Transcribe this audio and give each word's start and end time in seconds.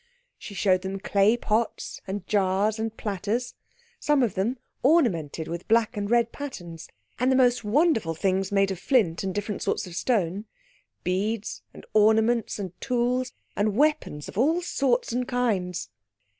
She 0.39 0.55
showed 0.55 0.81
them 0.81 0.93
the 0.93 0.99
clay 0.99 1.37
pots 1.37 2.01
and 2.07 2.25
jars 2.25 2.79
and 2.79 2.97
platters, 2.97 3.53
some 3.99 4.23
of 4.23 4.33
them 4.33 4.57
ornamented 4.81 5.47
with 5.47 5.67
black 5.67 5.95
and 5.95 6.09
red 6.09 6.31
patterns, 6.31 6.89
and 7.19 7.31
the 7.31 7.35
most 7.35 7.63
wonderful 7.63 8.15
things 8.15 8.51
made 8.51 8.71
of 8.71 8.79
flint 8.79 9.23
and 9.23 9.31
different 9.31 9.61
sorts 9.61 9.85
of 9.85 9.95
stone, 9.95 10.45
beads, 11.03 11.61
and 11.71 11.85
ornaments, 11.93 12.57
and 12.57 12.71
tools 12.81 13.31
and 13.55 13.75
weapons 13.75 14.27
of 14.27 14.39
all 14.39 14.63
sorts 14.63 15.11
and 15.13 15.27
kinds. 15.27 15.91